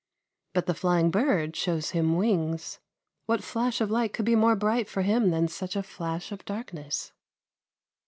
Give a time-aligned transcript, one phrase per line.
[0.55, 2.79] But the flying bird shows him wings.
[3.27, 6.43] What flash of light could be more bright for him than such a flash of
[6.43, 7.11] darkness?